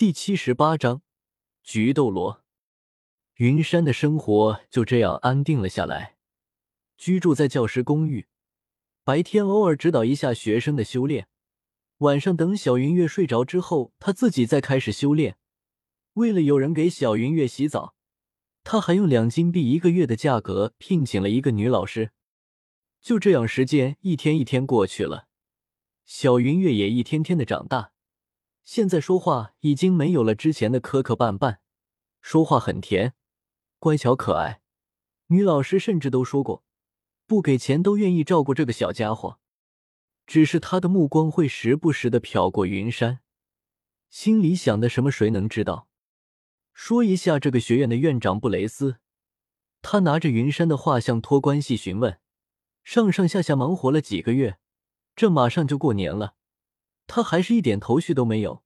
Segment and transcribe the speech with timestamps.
[0.00, 1.02] 第七十八章
[1.62, 2.42] 菊斗罗。
[3.34, 6.16] 云山的生活就这样安定了下来，
[6.96, 8.26] 居住在教师公寓，
[9.04, 11.28] 白天偶尔指导一下学生的修炼，
[11.98, 15.36] 晚上等小云月睡着之后，他自己再开始修炼。
[16.14, 17.94] 为了有人给小云月洗澡，
[18.64, 22.12] 他还用两金币一个月的价格聘请了一个女老师。
[23.02, 25.28] 就这样，时间一天一天过去了，
[26.06, 27.92] 小云月也一天天的长大。
[28.62, 31.58] 现在说话已经没有了之前的磕磕绊绊，
[32.20, 33.14] 说话很甜，
[33.78, 34.60] 乖巧可爱。
[35.26, 36.64] 女老师甚至都说过，
[37.26, 39.38] 不给钱都愿意照顾这个小家伙。
[40.26, 43.20] 只是她的目光会时不时的瞟过云山，
[44.08, 45.88] 心里想的什么，谁能知道？
[46.72, 48.98] 说一下这个学院的院长布雷斯，
[49.82, 52.20] 他拿着云山的画像托关系询问，
[52.84, 54.58] 上上下下忙活了几个月，
[55.16, 56.36] 这马上就过年了。
[57.12, 58.62] 他还是一点头绪都没有，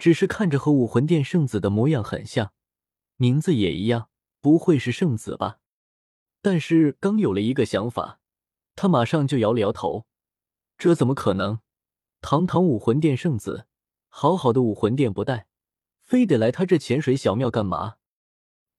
[0.00, 2.52] 只是看着和武魂殿圣子的模样很像，
[3.14, 4.08] 名字也一样，
[4.40, 5.60] 不会是圣子吧？
[6.42, 8.18] 但是刚有了一个想法，
[8.74, 10.06] 他马上就摇了摇头，
[10.76, 11.60] 这怎么可能？
[12.20, 13.68] 堂堂武魂殿圣子，
[14.08, 15.46] 好好的武魂殿不带，
[16.02, 17.98] 非得来他这潜水小庙干嘛？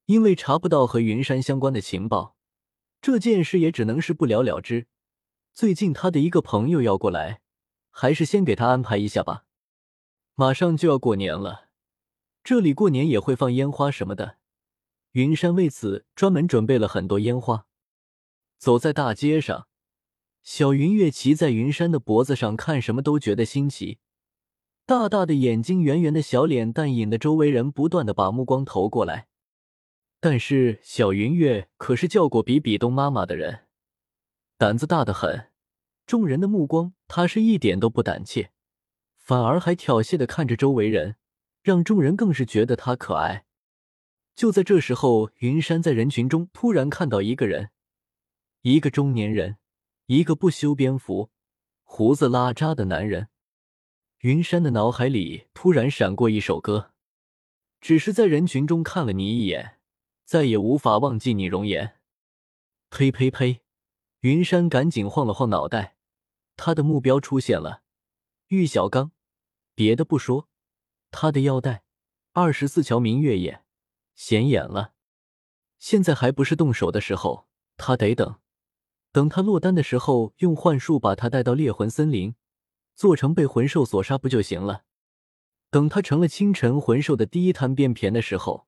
[0.07, 2.35] 因为查不到和云山相关的情报，
[3.01, 4.87] 这件事也只能是不了了之。
[5.53, 7.39] 最近他的一个朋友要过来。
[7.89, 9.45] 还是先给他安排一下吧。
[10.35, 11.69] 马上就要过年了，
[12.43, 14.37] 这里过年也会放烟花什么的。
[15.11, 17.65] 云山为此专门准备了很多烟花。
[18.57, 19.67] 走在大街上，
[20.43, 23.99] 小云月骑在云山的脖子上，看什么都觉得新奇。
[24.85, 29.27] 大大的眼睛，圆圆的小脸蛋，引得周围人不断的把目光投过来。
[30.19, 33.67] 但是小云月可是叫过比比东妈妈的人，
[34.57, 35.47] 胆子大的很。
[36.09, 38.49] 众人的目光，他是一点都不胆怯，
[39.15, 41.17] 反而还挑衅的看着周围人，
[41.61, 43.45] 让众人更是觉得他可爱。
[44.33, 47.69] 就在这时候，云山在人群中突然看到一个人，
[48.63, 49.57] 一个中年人，
[50.07, 51.29] 一个不修边幅、
[51.83, 53.27] 胡子拉碴的男人。
[54.21, 56.93] 云山的脑海里突然闪过一首歌，
[57.79, 59.77] 只是在人群中看了你一眼，
[60.25, 61.99] 再也无法忘记你容颜。
[62.89, 63.61] 呸呸呸！
[64.21, 65.97] 云山赶紧晃了晃脑袋。
[66.61, 67.83] 他的目标出现了，
[68.49, 69.13] 玉小刚。
[69.73, 70.49] 别的不说，
[71.09, 71.83] 他的腰带，
[72.33, 73.63] 二十四桥明月眼，
[74.13, 74.93] 显眼了。
[75.77, 77.47] 现在还不是动手的时候，
[77.77, 78.41] 他得等，
[79.13, 82.35] 等他落单的时候，用幻术把他带到猎魂森林，
[82.93, 84.83] 做成被魂兽所杀不就行了？
[85.69, 88.67] 等他成了清晨魂兽的第一滩便便的时候，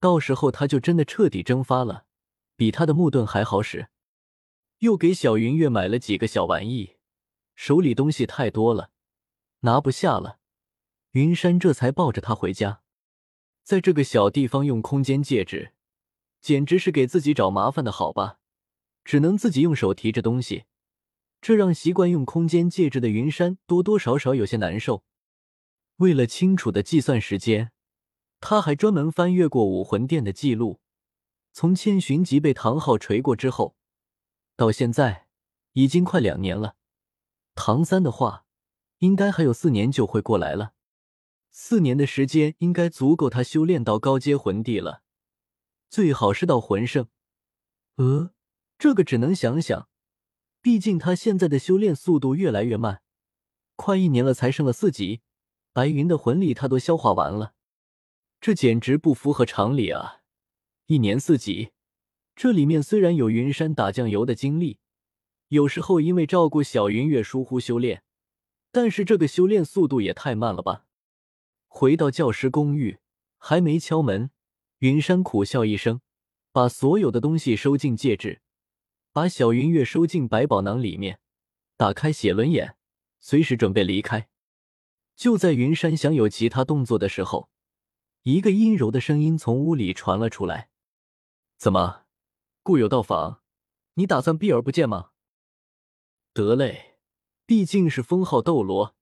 [0.00, 2.06] 到时候他就真的彻底蒸发了，
[2.56, 3.86] 比他的木盾还好使。
[4.78, 6.96] 又给小云月买了几个小玩意。
[7.62, 8.90] 手里东西太多了，
[9.60, 10.38] 拿不下了。
[11.10, 12.80] 云山这才抱着他回家。
[13.62, 15.74] 在这个小地方用空间戒指，
[16.40, 18.38] 简直是给自己找麻烦的好吧？
[19.04, 20.64] 只能自己用手提着东西，
[21.42, 25.04] 这让习惯用空间戒指的云山多多少少有些难受。
[25.96, 27.72] 为了清楚的计算时间，
[28.40, 30.80] 他还专门翻阅过武魂殿的记录。
[31.52, 33.76] 从千寻疾被唐昊锤过之后，
[34.56, 35.26] 到现在
[35.74, 36.76] 已经快两年了。
[37.62, 38.46] 唐三的话，
[39.00, 40.72] 应该还有四年就会过来了。
[41.50, 45.02] 四年的时间应该足够他修炼到高阶魂帝了，
[45.90, 47.08] 最好是到魂圣。
[47.96, 48.32] 呃，
[48.78, 49.90] 这个只能想想，
[50.62, 53.02] 毕竟他现在的修炼速度越来越慢，
[53.76, 55.20] 快一年了才升了四级，
[55.74, 57.52] 白云的魂力他都消化完了，
[58.40, 60.22] 这简直不符合常理啊！
[60.86, 61.72] 一年四级，
[62.34, 64.79] 这里面虽然有云山打酱油的经历。
[65.50, 68.04] 有时候因为照顾小云月疏忽修炼，
[68.70, 70.86] 但是这个修炼速度也太慢了吧！
[71.66, 73.00] 回到教师公寓，
[73.36, 74.30] 还没敲门，
[74.78, 76.02] 云山苦笑一声，
[76.52, 78.42] 把所有的东西收进戒指，
[79.12, 81.18] 把小云月收进百宝囊里面，
[81.76, 82.76] 打开写轮眼，
[83.18, 84.28] 随时准备离开。
[85.16, 87.50] 就在云山想有其他动作的时候，
[88.22, 90.70] 一个阴柔的声音从屋里传了出来
[91.58, 92.04] ：“怎么，
[92.62, 93.42] 故友到访，
[93.94, 95.10] 你打算避而不见吗？”
[96.32, 96.96] 得嘞，
[97.44, 98.94] 毕竟是封号斗罗，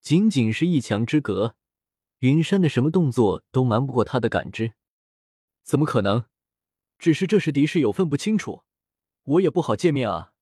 [0.00, 1.56] 仅仅是一墙之隔，
[2.20, 4.74] 云山的什么动作都瞒不过他的感知。
[5.64, 6.26] 怎么可能？
[6.96, 8.62] 只是这时敌视有分不清楚，
[9.24, 10.32] 我也不好见面啊。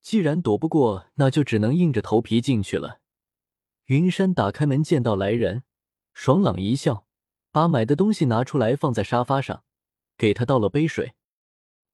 [0.00, 3.00] 既然躲不过，那就只能硬着头皮进去了。
[3.86, 5.64] 云山打开门，见到来人，
[6.14, 7.06] 爽朗一笑，
[7.50, 9.64] 把买的东西拿出来放在沙发上，
[10.16, 11.14] 给他倒了杯水。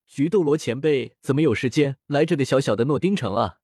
[0.09, 3.61] 菊斗罗前辈怎么有时间来这个小小的诺丁城啊？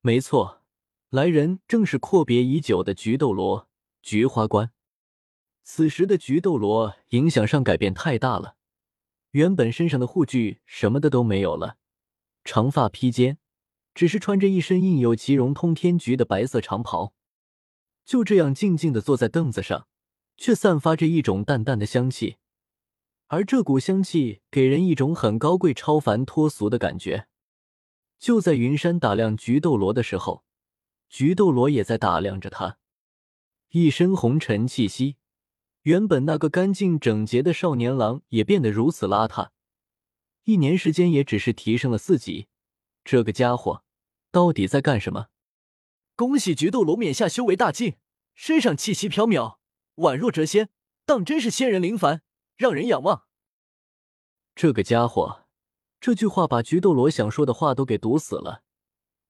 [0.00, 0.62] 没错，
[1.10, 3.68] 来人正是阔别已久的菊斗罗
[4.00, 4.70] 菊花关。
[5.64, 8.54] 此时的菊斗罗影响上改变太大了，
[9.32, 11.78] 原本身上的护具什么的都没有了，
[12.44, 13.38] 长发披肩，
[13.92, 17.12] 只是穿着一身印有奇荣通天菊的白色长袍，
[18.04, 19.88] 就这样静静的坐在凳子上，
[20.36, 22.36] 却散发着一种淡淡的香气，
[23.34, 27.26] 而这股香气给人一种很高贵、超凡脱俗的感觉。
[28.20, 30.44] 就在云山打量菊斗罗的时候，
[31.08, 32.78] 菊斗罗也在打量着他，
[33.70, 35.16] 一身红尘气息。
[35.82, 39.48] 原本那个干净整洁的少年郎也变得如此邋遢，
[40.44, 42.46] 一年时间也只是提升了四级。
[43.02, 43.82] 这个家伙
[44.30, 45.26] 到底在干什么？
[46.14, 47.96] 恭喜菊斗罗冕下修为大进，
[48.32, 49.56] 身上气息飘渺，
[49.96, 50.68] 宛若谪仙，
[51.04, 52.22] 当真是仙人临凡，
[52.56, 53.24] 让人仰望。
[54.54, 55.46] 这个家伙，
[56.00, 58.62] 这句话把菊斗罗想说的话都给堵死了，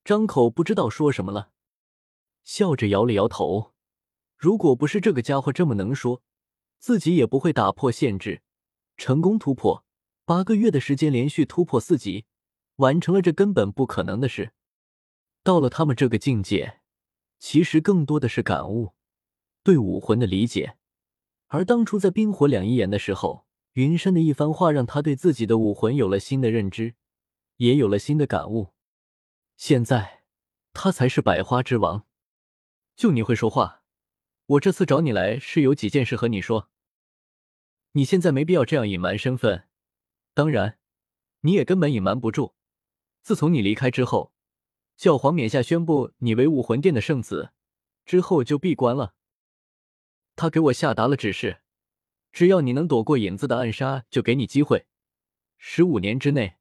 [0.04, 1.50] 张口不知道说什么了，
[2.42, 3.72] 笑着摇了摇头。
[4.36, 6.22] 如果不是这个家伙这么能说。
[6.76, 8.42] 自己也不会打破限制，
[8.98, 9.86] 成功突破
[10.26, 12.26] 八个月的时间，连续突破四级，
[12.76, 14.52] 完成了这根本不可能的事。
[15.42, 16.82] 到了他们这个境界，
[17.38, 18.92] 其实更多的是感悟，
[19.62, 20.76] 对武魂的理解。
[21.54, 26.96] 而当初在冰火两仪眼的时候，云山的一番话让他对自己的武魂有了新的认知，
[27.58, 28.72] 也有了新的感悟。
[29.56, 30.24] 现在
[30.72, 32.06] 他才是百花之王。
[32.96, 33.84] 就你会说话，
[34.46, 36.70] 我这次找你来是有几件事和你说。
[37.92, 39.68] 你现在没必要这样隐瞒身份，
[40.34, 40.80] 当然，
[41.42, 42.56] 你也根本隐瞒不住。
[43.22, 44.32] 自从你离开之后，
[44.96, 47.52] 教皇冕下宣布你为武魂殿的圣子，
[48.04, 49.14] 之后就闭关了。
[50.36, 51.60] 他给我下达了指示，
[52.32, 54.86] 只要你能躲过影子的暗杀，就给你机会。
[55.56, 56.56] 十五年之内，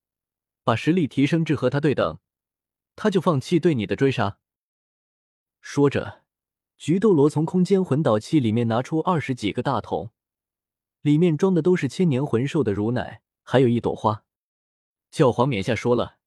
[0.63, 2.19] 把实力提升至和他对等，
[2.95, 4.37] 他就放弃对你的追杀。
[5.59, 6.23] 说着，
[6.77, 10.11] 菊斗罗从空间魂导器里面拿出二十几个大桶。
[11.01, 14.23] 里面装的都是千年魂兽的乳奶，还有一朵花。
[15.11, 16.17] 教皇冕下说了，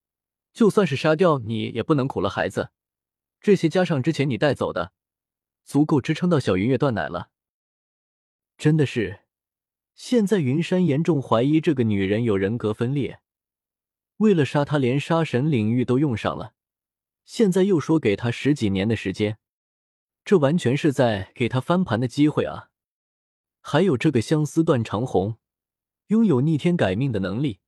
[0.53, 2.71] 就算是杀掉你，也不能苦了孩子。
[3.41, 4.93] 这些加上之前你带走的，
[5.65, 7.31] 足够支撑到小云月断奶了。
[8.59, 9.21] 真的是，
[9.95, 13.21] 现在云山严重怀疑这个女人有人格分裂，
[14.17, 16.55] 为了杀她，连杀神领域都用上了。
[17.25, 19.39] 现在又说给她十几年的时间，
[20.25, 22.71] 这完全是在给他翻盘的机会啊！
[23.61, 25.37] 还有这个相思断肠红，
[26.07, 27.61] 拥有逆天改命的能力，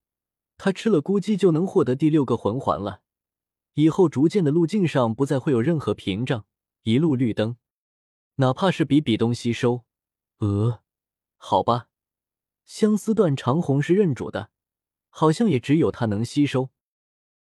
[0.57, 3.03] 他吃了估计就能获得第六个魂环了。
[3.75, 6.47] 以后逐渐的路径上不再会有任何屏障，
[6.83, 7.57] 一路绿灯。
[8.37, 9.85] 哪怕是比比东吸收，
[10.39, 10.83] 呃，
[11.37, 11.89] 好吧，
[12.65, 14.51] 相思断肠红是认主的，
[15.09, 16.71] 好像也只有他能吸收。